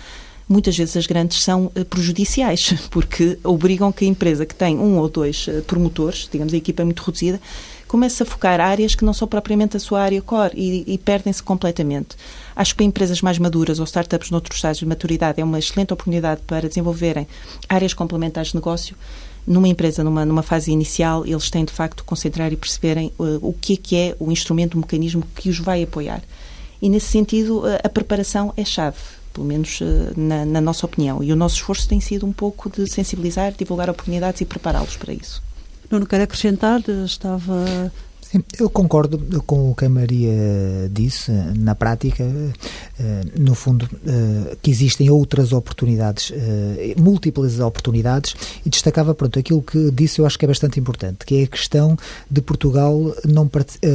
[0.48, 4.98] muitas vezes as grandes são uh, prejudiciais, porque obrigam que a empresa que tem um
[4.98, 7.40] ou dois uh, promotores, digamos, a equipa é muito reduzida,
[7.88, 11.42] comece a focar áreas que não são propriamente a sua área core e, e perdem-se
[11.42, 12.16] completamente.
[12.54, 15.92] Acho que para empresas mais maduras ou startups noutros estágios de maturidade é uma excelente
[15.92, 17.26] oportunidade para desenvolverem
[17.68, 18.96] áreas complementares de negócio.
[19.46, 23.52] Numa empresa, numa, numa fase inicial, eles têm de facto concentrar e perceberem uh, o
[23.52, 26.20] que é que é o instrumento, o mecanismo que os vai apoiar.
[26.82, 28.98] E nesse sentido, a preparação é chave
[29.36, 31.22] pelo menos eh, na, na, nossa opinião.
[31.22, 35.12] E o nosso esforço tem sido um pouco de sensibilizar, divulgar oportunidades e prepará-los para
[35.12, 35.42] isso.
[35.90, 36.82] Nuno, quer acrescentar?
[37.04, 37.92] Estava
[38.30, 40.34] Sim, eu concordo com o que a Maria
[40.90, 41.30] disse.
[41.56, 42.24] Na prática,
[42.98, 48.34] eh, no fundo, eh, que existem outras oportunidades, eh, múltiplas oportunidades,
[48.64, 51.46] e destacava, pronto, aquilo que disse eu acho que é bastante importante, que é a
[51.46, 51.96] questão
[52.28, 53.48] de Portugal não,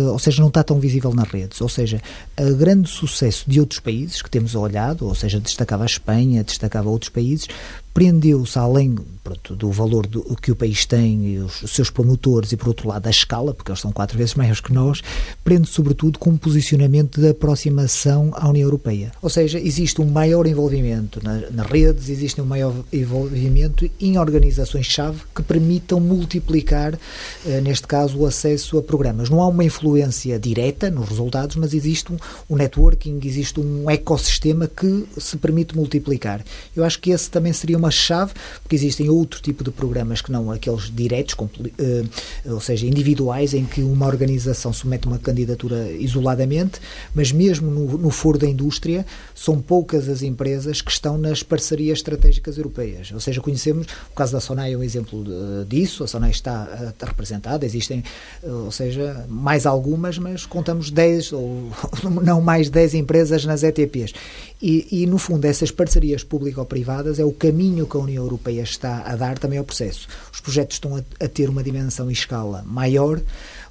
[0.09, 1.59] ou seja, não está tão visível nas redes.
[1.59, 2.01] Ou seja,
[2.39, 6.89] o grande sucesso de outros países que temos olhado, ou seja, destacava a Espanha, destacava
[6.89, 7.49] outros países,
[7.93, 12.57] prendeu-se além pronto, do valor do, que o país tem os, os, seus promotores e,
[12.57, 15.01] por outro lado, a escala, porque eles são quatro vezes maiores que nós,
[15.43, 19.11] prende sobretudo com o posicionamento da aproximação à União Europeia.
[19.21, 25.21] Ou seja, existe um maior envolvimento na, nas redes, existe um maior envolvimento em organizações-chave
[25.35, 26.97] que permitam multiplicar,
[27.45, 29.29] eh, neste caso, o acesso a programas.
[29.29, 32.17] Não há uma influência direta nos resultados, mas existe um,
[32.49, 36.43] um networking, existe um ecossistema que se permite multiplicar.
[36.75, 40.31] Eu acho que esse também seria uma chave, porque existem outro tipo de programas que
[40.31, 41.35] não aqueles diretos,
[41.77, 42.03] eh,
[42.45, 46.79] ou seja, individuais, em que uma organização submete uma candidatura isoladamente,
[47.13, 51.99] mas mesmo no, no foro da indústria, são poucas as empresas que estão nas parcerias
[51.99, 53.11] estratégicas europeias.
[53.11, 55.25] Ou seja, conhecemos, o caso da Sonai é um exemplo
[55.67, 58.03] disso, a Sonai está, está representada, existem,
[58.43, 61.71] eh, ou seja, mais algumas, mas contamos 10 ou
[62.23, 64.13] não mais 10 empresas nas ETPs.
[64.61, 69.03] E, e, no fundo, essas parcerias público-privadas é o caminho que a União Europeia está
[69.03, 70.07] a dar também ao processo.
[70.31, 73.19] Os projetos estão a, a ter uma dimensão e escala maior,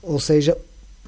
[0.02, 0.56] ou seja,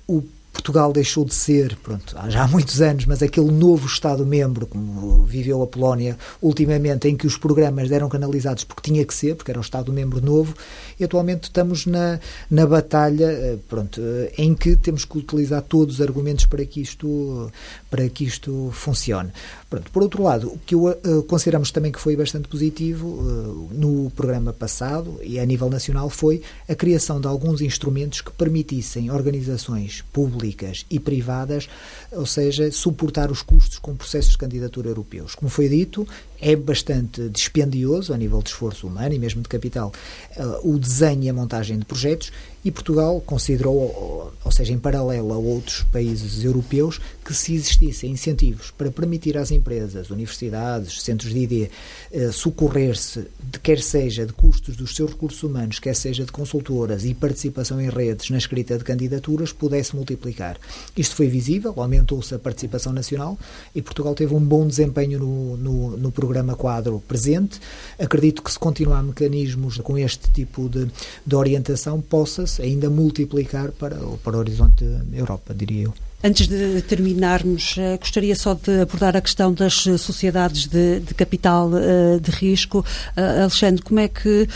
[0.06, 5.24] o Portugal deixou de ser, pronto, já há muitos anos, mas aquele novo Estado-membro, como
[5.24, 9.50] viveu a Polónia ultimamente, em que os programas eram canalizados porque tinha que ser, porque
[9.50, 10.54] era o Estado-membro novo,
[11.00, 15.96] e atualmente estamos na, na batalha, eh, pronto, eh, em que temos que utilizar todos
[15.96, 17.50] os argumentos para que isto,
[17.90, 19.32] para que isto funcione.
[19.70, 23.70] Pronto, por outro lado, o que eu, uh, consideramos também que foi bastante positivo uh,
[23.72, 29.10] no programa passado e a nível nacional foi a criação de alguns instrumentos que permitissem
[29.10, 30.41] organizações públicas
[30.90, 31.68] e privadas,
[32.10, 35.34] ou seja, suportar os custos com processos de candidatura europeus.
[35.34, 36.06] Como foi dito,
[36.42, 39.92] é bastante dispendioso a nível de esforço humano e mesmo de capital
[40.36, 42.32] uh, o desenho e a montagem de projetos
[42.64, 48.70] e Portugal considerou, ou seja, em paralelo a outros países europeus, que se existissem incentivos
[48.70, 51.70] para permitir às empresas, universidades, centros de ID,
[52.12, 53.26] eh, socorrer-se,
[53.62, 57.90] quer seja de custos dos seus recursos humanos, quer seja de consultoras e participação em
[57.90, 60.56] redes na escrita de candidaturas, pudesse multiplicar.
[60.96, 63.36] Isto foi visível, aumentou-se a participação nacional
[63.74, 67.60] e Portugal teve um bom desempenho no, no, no programa quadro presente.
[67.98, 70.88] Acredito que se continuar mecanismos com este tipo de,
[71.26, 75.94] de orientação, possa ainda multiplicar para, para o horizonte Europa, diria eu.
[76.24, 81.68] Antes de terminarmos, eh, gostaria só de abordar a questão das sociedades de, de capital
[81.68, 82.78] uh, de risco.
[83.16, 84.48] Uh, Alexandre, como é que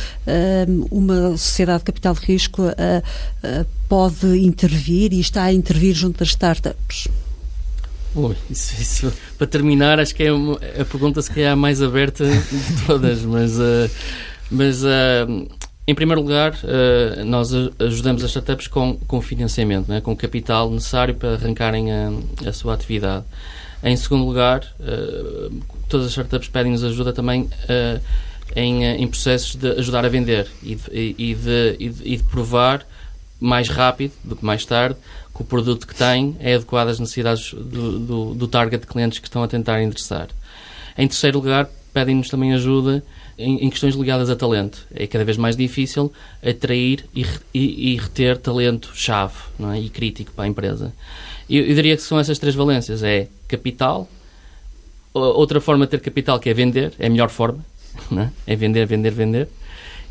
[0.93, 2.63] uma sociedade de capital de risco
[3.89, 7.09] pode intervir e está a intervir junto das startups?
[8.15, 10.31] Ui, isso, isso, para terminar, acho que é
[10.81, 13.53] a pergunta se calhar mais aberta de todas, mas,
[14.51, 14.83] mas
[15.87, 20.69] em primeiro lugar, uh, nós ajudamos as startups com, com financiamento, né, com o capital
[20.71, 22.11] necessário para arrancarem a,
[22.45, 23.25] a sua atividade.
[23.85, 24.67] Em segundo lugar,
[25.89, 27.49] todas as startups pedem-nos ajuda também
[28.57, 32.23] em, em processos de ajudar a vender e de, e, de, e, de, e de
[32.25, 32.85] provar
[33.39, 34.97] mais rápido do que mais tarde
[35.37, 39.19] que o produto que tem é adequado às necessidades do, do, do target de clientes
[39.19, 40.29] que estão a tentar endereçar.
[40.97, 43.05] Em terceiro lugar, pedem-nos também ajuda
[43.37, 44.87] em, em, questões ligadas a talento.
[44.95, 46.11] É cada vez mais difícil
[46.43, 49.35] atrair e, e, e reter talento-chave
[49.75, 49.79] é?
[49.79, 50.93] e crítico para a empresa.
[51.51, 53.03] Eu, eu, diria que são essas três valências.
[53.03, 54.09] É capital,
[55.13, 57.63] outra forma de ter capital que é vender, é a melhor forma,
[58.17, 58.53] é?
[58.53, 59.49] é vender, vender, vender.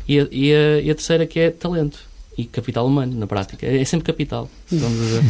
[0.08, 1.98] E e, a, e a terceira que é talento
[2.36, 3.66] e capital humano, na prática.
[3.66, 5.22] É sempre capital, vamos dizer.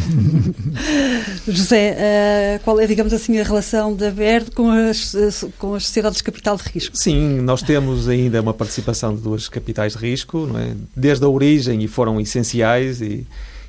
[1.47, 5.15] José, uh, qual é, digamos assim, a relação da Verde com as,
[5.57, 6.97] com as sociedades de capital de risco?
[6.97, 10.75] Sim, nós temos ainda uma participação de duas capitais de risco, é?
[10.95, 13.25] desde a origem, e foram essenciais e,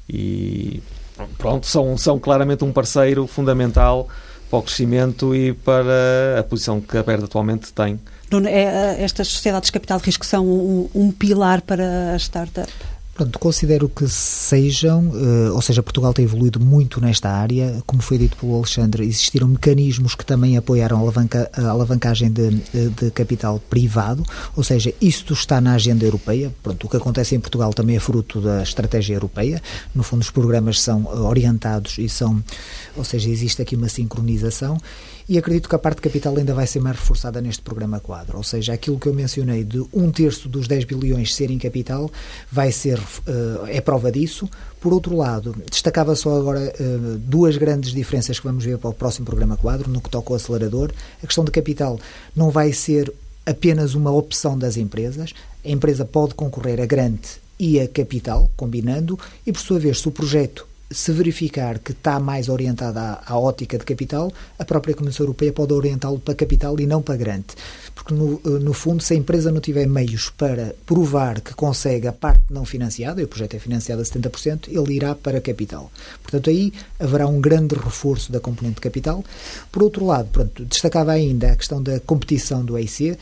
[0.08, 0.82] e
[1.36, 4.08] pronto, são, são claramente um parceiro fundamental
[4.50, 8.00] para o crescimento e para a posição que a Verde atualmente tem.
[8.46, 12.70] É, eh, estas sociedades de capital de risco são um, um pilar para a startup?
[13.18, 17.82] Pronto, considero que sejam, uh, ou seja, Portugal tem evoluído muito nesta área.
[17.84, 22.50] Como foi dito pelo Alexandre, existiram mecanismos que também apoiaram a, alavanca, a alavancagem de,
[22.50, 24.22] de, capital privado,
[24.54, 26.54] ou seja, isto está na agenda europeia.
[26.62, 29.60] Pronto, o que acontece em Portugal também é fruto da estratégia europeia.
[29.92, 32.40] No fundo, os programas são orientados e são,
[32.96, 34.78] ou seja, existe aqui uma sincronização
[35.28, 38.42] e acredito que a parte capital ainda vai ser mais reforçada neste programa quadro, ou
[38.42, 42.10] seja, aquilo que eu mencionei de um terço dos 10 bilhões serem capital
[42.50, 42.98] vai ser
[43.68, 44.48] é prova disso.
[44.80, 46.72] Por outro lado, destacava só agora
[47.18, 50.36] duas grandes diferenças que vamos ver para o próximo programa quadro, no que toca ao
[50.36, 50.92] acelerador.
[51.22, 51.98] A questão de capital
[52.34, 53.12] não vai ser
[53.44, 55.34] apenas uma opção das empresas.
[55.64, 60.06] A empresa pode concorrer a grande e a capital, combinando, e por sua vez, se
[60.06, 64.94] o projeto se verificar que está mais orientada à, à, ótica de capital, a própria
[64.94, 67.46] Comissão Europeia pode orientá-lo para capital e não para grande.
[67.94, 72.06] Porque, no, eh, no fundo, se a empresa não tiver meios para provar que consegue
[72.06, 75.90] a parte não financiada, e o projeto é financiado a 70%, ele irá para capital.
[76.22, 79.22] Portanto, aí haverá um grande reforço da componente de capital.
[79.70, 83.18] Por outro lado, pronto, destacava ainda a questão da competição do EIC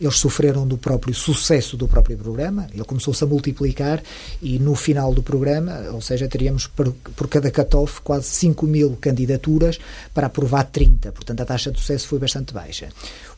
[0.00, 4.02] eles sofreram do próprio sucesso do próprio programa, ele começou-se a multiplicar
[4.40, 8.96] e no final do programa, ou seja, teríamos por, por cada cut-off quase 5 mil
[9.00, 9.78] candidaturas
[10.14, 12.88] para aprovar 30, portanto a taxa de sucesso foi bastante baixa.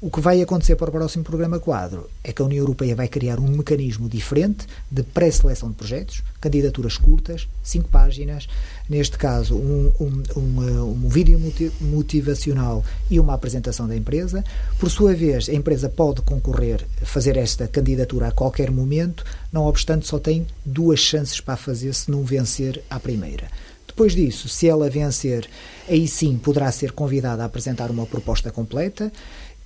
[0.02, 3.06] O que vai acontecer para o próximo programa quadro é que a União Europeia vai
[3.06, 8.48] criar um mecanismo diferente de pré-seleção de projetos, candidaturas curtas, 5 páginas,
[8.88, 11.38] neste caso um, um, um, um vídeo
[11.82, 14.42] motivacional e uma apresentação da empresa.
[14.78, 19.22] Por sua vez, a empresa pode concorrer, fazer esta candidatura a qualquer momento,
[19.52, 23.48] não obstante, só tem duas chances para fazer se não vencer à primeira.
[23.86, 25.46] Depois disso, se ela vencer,
[25.86, 29.12] aí sim poderá ser convidada a apresentar uma proposta completa.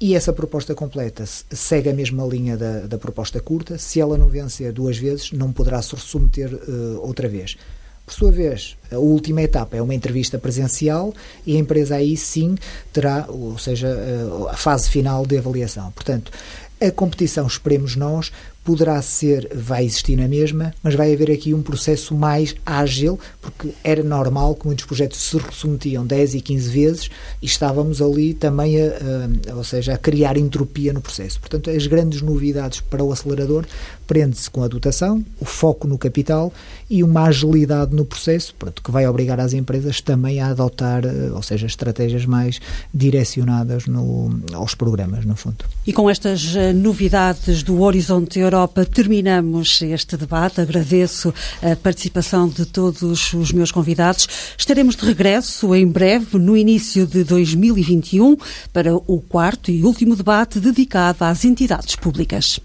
[0.01, 3.79] E essa proposta completa segue a mesma linha da, da proposta curta.
[3.79, 7.57] Se ela não vencer duas vezes, não poderá se submeter uh, outra vez.
[8.05, 11.15] Por sua vez, a última etapa é uma entrevista presencial
[11.47, 12.55] e a empresa aí sim
[12.93, 13.89] terá, ou seja,
[14.51, 15.91] a fase final de avaliação.
[15.93, 16.31] Portanto,
[16.79, 18.31] a competição, esperemos nós,
[18.65, 23.69] poderá ser, vai existir na mesma, mas vai haver aqui um processo mais ágil, porque
[23.85, 27.11] era normal que muitos projetos se submetiam 10 e 15 vezes
[27.43, 28.87] e estávamos ali também, a,
[29.51, 31.39] a, ou seja, a criar entropia no processo.
[31.39, 33.67] Portanto, as grandes novidades para o acelerador
[34.07, 36.53] prende-se com a dotação, o foco no capital
[36.89, 41.31] e uma agilidade no processo, pronto, que vai obrigar as empresas também a adotar, eh,
[41.33, 42.61] ou seja, estratégias mais
[42.93, 45.65] direcionadas no, aos programas, no fundo.
[45.87, 50.61] E com estas eh, novidades do Horizonte Europa, Europa terminamos este debate.
[50.61, 54.29] Agradeço a participação de todos os meus convidados.
[54.57, 58.37] Estaremos de regresso em breve, no início de 2021,
[58.73, 62.61] para o quarto e último debate dedicado às entidades públicas.